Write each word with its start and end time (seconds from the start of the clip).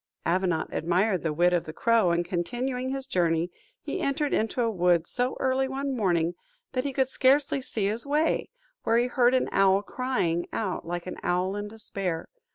Avenant 0.25 0.71
admired 0.73 1.21
the 1.21 1.31
wit 1.31 1.53
of 1.53 1.65
the 1.65 1.73
crow, 1.73 2.09
and 2.09 2.25
continuing 2.25 2.89
his 2.89 3.05
journey, 3.05 3.51
he 3.83 3.99
entered 4.01 4.33
into 4.33 4.63
a 4.63 4.71
wood 4.71 5.05
so 5.05 5.37
early 5.39 5.67
one 5.67 5.95
morning, 5.95 6.33
that 6.71 6.83
he 6.83 6.91
could 6.91 7.07
scarcely 7.07 7.61
see 7.61 7.85
his 7.85 8.03
way, 8.03 8.49
where 8.81 8.97
he 8.97 9.05
heard 9.05 9.35
an 9.35 9.47
owl 9.51 9.83
crying 9.83 10.47
out 10.51 10.87
like 10.87 11.05
an 11.05 11.17
owl 11.21 11.55
in 11.55 11.67
despair. 11.67 12.25